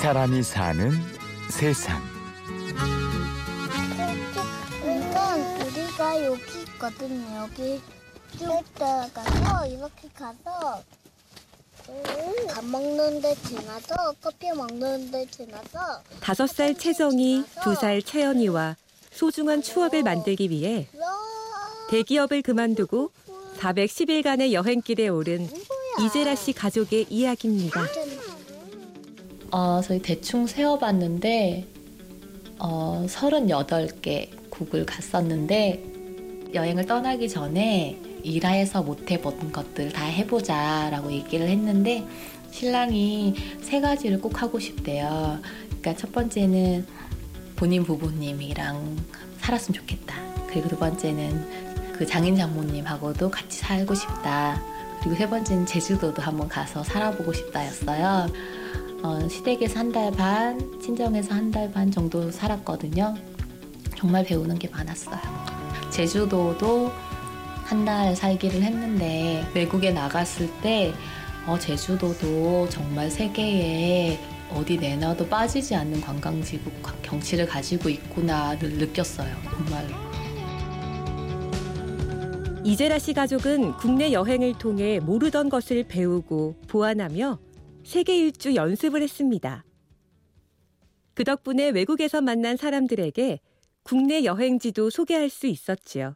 사람이 0.00 0.42
사는 0.42 0.92
세상. 1.50 2.00
일단 4.84 5.40
우리가 5.60 6.24
여기 6.24 6.42
있거든요. 6.66 7.36
여기 7.42 7.80
쭉 8.38 8.62
따라가서 8.74 9.66
이렇게 9.66 10.08
가서 10.14 10.82
밥 12.54 12.64
먹는 12.64 13.20
데 13.20 13.34
지나서 13.46 14.14
커피 14.22 14.50
먹는 14.52 15.10
데 15.10 15.26
지나서 15.30 16.02
다섯 16.20 16.46
살 16.46 16.74
채정이, 16.74 17.44
두 17.62 17.74
살 17.74 18.02
채연이와 18.02 18.76
소중한 19.10 19.62
추억을 19.62 20.02
만들기 20.02 20.50
위해 20.50 20.88
대기업을 21.90 22.42
그만두고 22.42 23.10
410일간의 23.58 24.52
여행길에 24.52 25.08
오른 25.08 25.48
이재라 26.00 26.36
씨 26.36 26.52
가족의 26.52 27.06
이야기입니다. 27.10 27.80
어, 29.50 29.80
저희 29.82 30.00
대충 30.00 30.46
세어봤는데 30.46 31.66
어, 32.58 33.04
38개 33.06 34.28
국을 34.50 34.84
갔었는데 34.84 35.84
여행을 36.54 36.86
떠나기 36.86 37.28
전에 37.28 38.00
일하에서 38.22 38.82
못 38.82 39.10
해본 39.10 39.52
것들 39.52 39.92
다 39.92 40.04
해보자 40.04 40.90
라고 40.90 41.12
얘기를 41.12 41.48
했는데 41.48 42.06
신랑이 42.50 43.34
세 43.60 43.80
가지를 43.80 44.20
꼭 44.20 44.42
하고 44.42 44.58
싶대요. 44.58 45.38
그러니까 45.68 45.94
첫 45.96 46.12
번째는 46.12 46.86
본인 47.56 47.84
부부님이랑 47.84 48.96
살았으면 49.38 49.80
좋겠다. 49.80 50.16
그리고 50.48 50.68
두 50.68 50.76
번째는 50.76 51.92
그 51.92 52.06
장인 52.06 52.36
장모님하고도 52.36 53.30
같이 53.30 53.58
살고 53.58 53.94
싶다. 53.94 54.60
그리고 55.00 55.16
세 55.16 55.28
번째는 55.28 55.66
제주도도 55.66 56.22
한번 56.22 56.48
가서 56.48 56.82
살아보고 56.82 57.32
싶다였어요. 57.32 58.28
어, 59.02 59.28
시댁에서 59.28 59.78
한 59.80 59.92
달 59.92 60.10
반, 60.12 60.80
친정에서 60.80 61.34
한 61.34 61.50
달 61.50 61.70
반 61.72 61.90
정도 61.90 62.30
살았거든요. 62.30 63.14
정말 63.96 64.24
배우는 64.24 64.58
게 64.58 64.68
많았어요. 64.68 65.18
제주도도 65.90 66.90
한 67.64 67.84
달 67.84 68.16
살기를 68.16 68.62
했는데 68.62 69.44
외국에 69.54 69.90
나갔을 69.92 70.48
때 70.62 70.92
어, 71.46 71.58
제주도도 71.58 72.68
정말 72.70 73.10
세계에 73.10 74.18
어디 74.54 74.76
내놔도 74.78 75.26
빠지지 75.28 75.74
않는 75.74 76.00
관광지고 76.00 76.70
경치를 77.02 77.46
가지고 77.46 77.88
있구나를 77.90 78.70
느꼈어요. 78.78 79.28
정말로. 79.44 80.08
이재라 82.64 82.98
씨 82.98 83.12
가족은 83.14 83.76
국내 83.76 84.12
여행을 84.12 84.54
통해 84.58 84.98
모르던 85.00 85.48
것을 85.48 85.84
배우고 85.84 86.56
보완하며 86.68 87.38
세계 87.88 88.18
일주 88.18 88.54
연습을 88.54 89.00
했습니다. 89.00 89.64
그 91.14 91.24
덕분에 91.24 91.70
외국에서 91.70 92.20
만난 92.20 92.58
사람들에게 92.58 93.40
국내 93.82 94.24
여행지도 94.24 94.90
소개할 94.90 95.30
수 95.30 95.46
있었지요. 95.46 96.14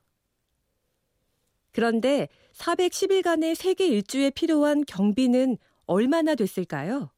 그런데 1.72 2.28
410일간의 2.54 3.54
세계 3.54 3.86
일주에 3.86 4.28
필요한 4.28 4.84
경비는 4.84 5.56
얼마나 5.86 6.34
됐을까요? 6.34 7.10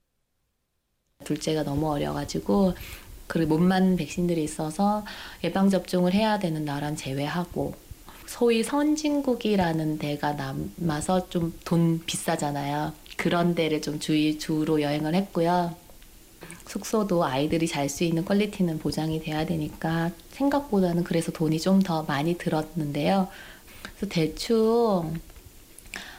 둘째가 1.24 1.64
너무 1.64 1.90
어려가지고 1.90 2.74
그리고 3.26 3.56
못 3.56 3.60
맞는 3.60 3.96
백신들이 3.96 4.44
있어서 4.44 5.04
예방 5.42 5.68
접종을 5.68 6.12
해야 6.12 6.38
되는 6.38 6.64
나라는 6.64 6.94
제외하고 6.94 7.74
소위 8.26 8.62
선진국이라는 8.62 9.98
데가 9.98 10.34
남아서 10.34 11.28
좀 11.28 11.52
돈 11.64 11.98
비싸잖아요. 12.06 12.92
그런 13.16 13.54
데를 13.54 13.80
좀 13.80 13.98
주의 13.98 14.38
주로 14.38 14.80
여행을 14.82 15.14
했고요. 15.14 15.74
숙소도 16.66 17.24
아이들이 17.24 17.66
잘 17.68 17.88
수 17.88 18.04
있는 18.04 18.24
퀄리티는 18.24 18.78
보장이 18.78 19.22
돼야 19.22 19.44
되니까 19.46 20.10
생각보다는 20.30 21.04
그래서 21.04 21.30
돈이 21.30 21.60
좀 21.60 21.82
더 21.82 22.02
많이 22.04 22.36
들었는데요. 22.38 23.28
그래서 23.82 24.06
대충 24.08 25.14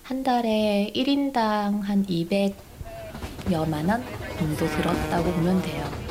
한 0.03 0.23
달에 0.23 0.91
1인당 0.95 1.81
한 1.81 2.05
200여만 2.05 3.89
원 3.89 4.03
정도 4.37 4.67
들었다고 4.67 5.31
보면 5.31 5.61
돼요. 5.63 6.05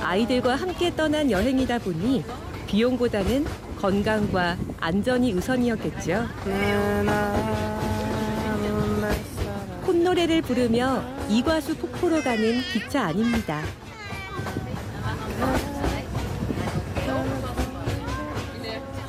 아이들과 0.00 0.56
함께 0.56 0.94
떠난 0.94 1.30
여행이다 1.30 1.78
보니 1.80 2.24
비용보다는 2.66 3.44
건강과 3.78 4.56
안전이 4.80 5.32
우선이었겠죠. 5.34 6.26
콧노래를 10.14 10.42
부르며 10.42 11.02
이과수 11.28 11.76
폭포로 11.76 12.22
가는 12.22 12.60
기차 12.72 13.06
아닙니다. 13.06 13.62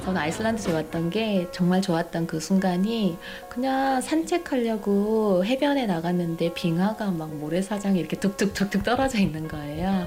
저는 0.04 0.22
아이슬란드 0.22 0.64
좋았던 0.64 1.12
게 1.12 1.48
정말 1.52 1.82
좋았던 1.82 2.26
그 2.28 2.40
순간이 2.40 3.18
그냥 3.50 4.02
산책하려고 4.02 5.46
해변에 5.46 5.86
나갔는데 5.86 6.54
빙하가 6.54 7.12
막 7.12 7.34
모래사장에 7.36 8.00
이렇게 8.00 8.18
툭툭툭툭 8.18 8.84
떨어져 8.84 9.20
있는 9.20 9.48
거예요. 9.48 10.06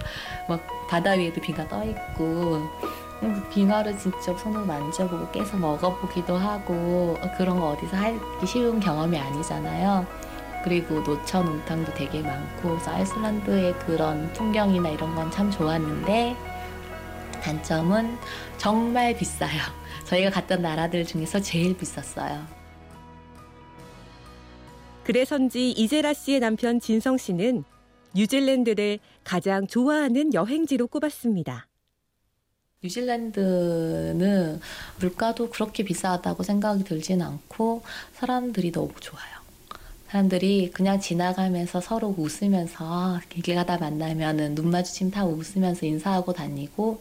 막 0.49 0.61
바다 0.89 1.13
위에도 1.13 1.41
빙하 1.41 1.67
떠 1.69 1.85
있고 1.85 2.61
그 3.21 3.49
빙하를 3.51 3.97
직접 3.99 4.39
손으로 4.39 4.65
만져보고 4.65 5.31
깨서 5.31 5.57
먹어보기도 5.57 6.37
하고 6.37 7.17
그런 7.37 7.61
거 7.61 7.71
어디서 7.71 7.97
하기 7.97 8.47
쉬운 8.47 8.81
경험이 8.81 9.19
아니잖아요. 9.19 10.28
그리고 10.69 11.01
노천 11.01 11.49
온탕도 11.49 11.95
되게 11.95 12.21
많고 12.21 12.69
그래서 12.69 12.91
아이슬란드의 12.91 13.79
그런 13.79 14.31
풍경이나 14.35 14.91
이런 14.91 15.15
건 15.15 15.31
참 15.31 15.51
좋았는데 15.51 16.37
단점은 17.43 18.19
정말 18.59 19.17
비싸요. 19.17 19.63
저희가 20.05 20.29
갔던 20.29 20.61
나라들 20.61 21.07
중에서 21.07 21.41
제일 21.41 21.75
비쌌어요. 21.75 22.47
그래서인지 25.05 25.71
이재라 25.71 26.13
씨의 26.13 26.41
남편 26.41 26.81
진성 26.81 27.17
씨는 27.17 27.65
뉴질랜드를 28.15 28.99
가장 29.25 29.67
좋아하는 29.67 30.35
여행지로 30.35 30.89
꼽았습니다. 30.89 31.67
뉴질랜드는 32.83 34.61
물가도 35.01 35.49
그렇게 35.49 35.83
비싸다고 35.83 36.43
생각이 36.43 36.85
들진 36.85 37.23
않고 37.23 37.83
사람들이 38.13 38.71
너무 38.71 38.93
좋아요. 39.01 39.48
사람들이 40.11 40.71
그냥 40.73 41.01
지나가면서 41.01 41.83
서로 41.83 42.15
웃으면서 42.17 43.21
길 43.29 43.55
가다 43.55 43.77
만나면은 43.77 44.55
눈 44.55 44.71
마주치면 44.71 45.11
다 45.11 45.27
웃으면서 45.27 45.85
인사하고 45.85 46.33
다니고 46.33 47.01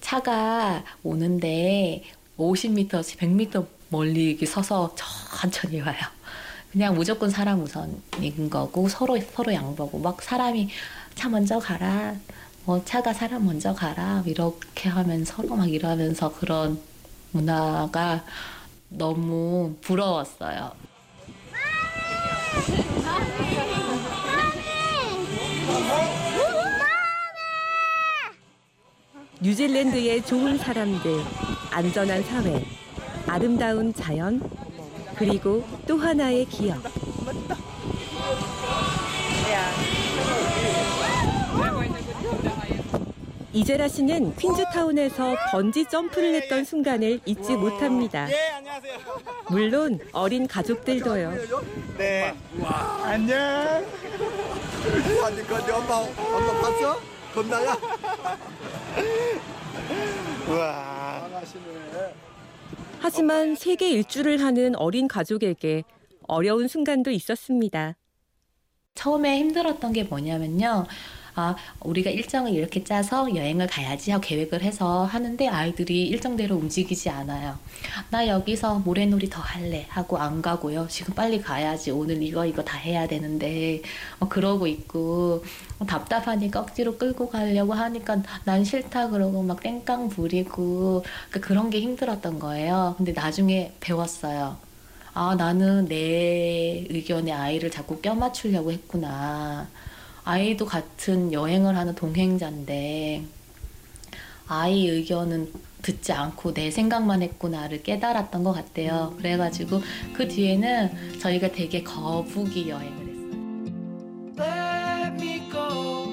차가 0.00 0.84
오는데 1.02 2.04
50m씩 2.38 3.18
100m 3.18 3.66
멀리 3.88 4.30
이렇게 4.30 4.46
서서 4.46 4.94
천천히 4.94 5.80
와요. 5.80 5.98
그냥 6.70 6.94
무조건 6.94 7.28
사람 7.28 7.60
우선인 7.60 8.48
거고 8.48 8.88
서로 8.88 9.18
서로 9.34 9.52
양보고 9.52 9.98
막 9.98 10.22
사람이 10.22 10.68
차 11.16 11.28
먼저 11.28 11.58
가라. 11.58 12.14
뭐 12.64 12.84
차가 12.84 13.12
사람 13.12 13.46
먼저 13.46 13.74
가라. 13.74 14.22
이렇게 14.26 14.88
하면서 14.88 15.34
서로 15.34 15.56
막 15.56 15.68
이러면서 15.68 16.32
그런 16.32 16.80
문화가 17.32 18.24
너무 18.88 19.74
부러웠어요. 19.80 20.91
뉴질랜드의 29.42 30.22
좋은 30.22 30.56
사람들, 30.56 31.20
안전한 31.72 32.22
사회, 32.22 32.64
아름다운 33.26 33.92
자연, 33.92 34.40
그리고 35.16 35.66
또 35.86 35.96
하나의 35.96 36.44
기억. 36.46 36.80
이제라 43.52 43.86
씨는 43.86 44.34
퀸즈타운에서 44.36 45.36
번지 45.50 45.84
점프를 45.84 46.34
했던 46.36 46.64
순간을 46.64 47.20
잊지 47.26 47.54
못합니다. 47.54 48.26
예. 48.30 48.34
물론 49.50 49.98
어린 50.12 50.46
가족들도요. 50.46 51.34
네. 51.98 52.34
안녕. 53.02 53.38
아니 53.38 53.86
그 55.46 55.54
엄마 55.72 55.96
엄마 55.96 56.60
봤어? 56.62 56.98
겁나야? 57.34 57.76
와. 60.48 61.28
하지만 63.00 63.54
세계 63.54 63.90
일주를 63.90 64.42
하는 64.42 64.74
어린 64.76 65.08
가족에게 65.08 65.82
어려운 66.26 66.68
순간도 66.68 67.10
있었습니다. 67.10 67.96
처음에 68.94 69.38
힘들었던 69.38 69.92
게 69.92 70.04
뭐냐면요. 70.04 70.86
아, 71.34 71.56
우리가 71.80 72.10
일정을 72.10 72.52
이렇게 72.52 72.84
짜서 72.84 73.34
여행을 73.34 73.66
가야지 73.66 74.10
하고 74.10 74.20
계획을 74.22 74.62
해서 74.62 75.04
하는데 75.04 75.48
아이들이 75.48 76.06
일정대로 76.08 76.56
움직이지 76.56 77.08
않아요. 77.08 77.58
나 78.10 78.26
여기서 78.26 78.80
모래놀이 78.80 79.30
더 79.30 79.40
할래 79.40 79.86
하고 79.88 80.18
안 80.18 80.42
가고요. 80.42 80.86
지금 80.88 81.14
빨리 81.14 81.40
가야지. 81.40 81.90
오늘 81.90 82.22
이거 82.22 82.44
이거 82.44 82.62
다 82.62 82.76
해야 82.76 83.06
되는데 83.06 83.80
어, 84.20 84.28
그러고 84.28 84.66
있고 84.66 85.44
어, 85.78 85.86
답답하니까 85.86 86.60
억지로 86.60 86.98
끌고 86.98 87.30
가려고 87.30 87.72
하니까 87.72 88.22
난 88.44 88.64
싫다 88.64 89.08
그러고 89.08 89.42
막 89.42 89.62
땡깡 89.62 90.08
부리고 90.08 91.04
그런게 91.30 91.80
힘들었던 91.80 92.38
거예요. 92.38 92.94
근데 92.98 93.12
나중에 93.12 93.72
배웠어요. 93.80 94.56
아, 95.14 95.34
나는 95.36 95.86
내 95.86 96.86
의견에 96.88 97.32
아이를 97.32 97.70
자꾸 97.70 98.00
껴맞추려고 98.00 98.72
했구나. 98.72 99.68
아이도 100.24 100.66
같은 100.66 101.32
여행을 101.32 101.76
하는 101.76 101.94
동행자인데, 101.94 103.24
아이 104.46 104.86
의견은 104.86 105.52
듣지 105.82 106.12
않고 106.12 106.54
내 106.54 106.70
생각만 106.70 107.22
했구나를 107.22 107.82
깨달았던 107.82 108.44
것 108.44 108.52
같아요. 108.52 109.14
그래가지고 109.18 109.82
그 110.12 110.28
뒤에는 110.28 111.18
저희가 111.18 111.50
되게 111.50 111.82
거북이 111.82 112.68
여행을 112.68 113.08
했어요. 113.08 113.12
let 114.38 115.24
me 115.24 115.42
go. 115.50 116.12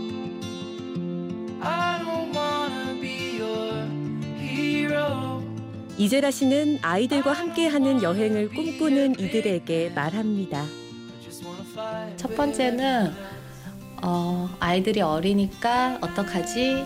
I 1.61 1.99
don't 1.99 2.35
wanna 2.35 2.99
be 2.99 3.39
your 3.39 3.87
hero. 4.39 5.43
이제라 5.97 6.31
씨는 6.31 6.79
아이들과 6.81 7.33
함께하는 7.33 8.01
여행을 8.01 8.49
꿈꾸는 8.49 9.19
이들에게 9.19 9.91
말합니다. 9.93 10.61
I 10.61 10.67
just 11.23 11.45
wanna 11.45 11.69
fight. 11.71 12.17
첫 12.17 12.35
번째는 12.35 13.13
어, 14.01 14.49
아이들이 14.59 15.01
어리니까 15.01 15.99
어떡하지? 16.01 16.85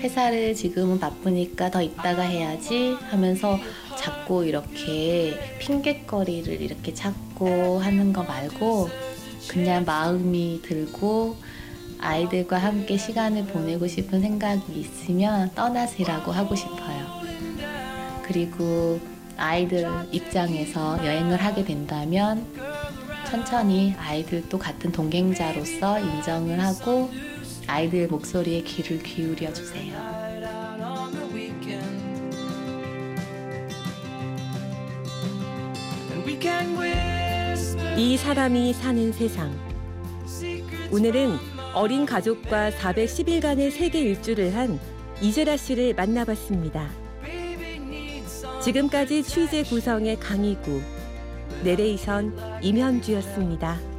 회사를 0.00 0.54
지금은 0.54 0.98
바쁘니까 0.98 1.70
더 1.70 1.82
이따가 1.82 2.22
해야지 2.22 2.96
하면서 3.10 3.58
자꾸 3.96 4.44
이렇게 4.44 5.38
핑곗거리를 5.58 6.60
이렇게 6.60 6.94
찾고 6.94 7.80
하는 7.80 8.12
거 8.12 8.22
말고 8.22 8.88
그냥 9.48 9.84
마음이 9.84 10.60
들고 10.62 11.36
아이들과 12.00 12.56
함께 12.56 12.96
시간을 12.96 13.44
보내고 13.46 13.86
싶은 13.86 14.22
생각이 14.22 14.80
있으면 14.80 15.50
떠나세라고 15.54 16.32
하고 16.32 16.54
싶어요. 16.56 17.20
그리고 18.22 18.98
아이들 19.36 19.86
입장에서 20.12 21.04
여행을 21.04 21.36
하게 21.36 21.64
된다면 21.64 22.46
천천히 23.30 23.94
아이들도 23.96 24.58
같은 24.58 24.90
동행자로서 24.90 26.00
인정을 26.00 26.58
하고 26.60 27.08
아이들 27.68 28.08
목소리에 28.08 28.62
귀를 28.62 29.00
기울여 29.00 29.52
주세요. 29.52 29.94
이 37.96 38.16
사람이 38.16 38.72
사는 38.72 39.12
세상. 39.12 39.56
오늘은 40.90 41.38
어린 41.72 42.04
가족과 42.06 42.70
410일간의 42.70 43.70
세계 43.70 44.00
일주를 44.00 44.56
한 44.56 44.80
이제라 45.20 45.56
씨를 45.56 45.94
만나봤습니다. 45.94 46.90
지금까지 48.60 49.22
취재 49.22 49.62
구성의 49.62 50.18
강희구, 50.18 50.82
내레이션 51.62 52.32
임현주였습니다. 52.62 53.89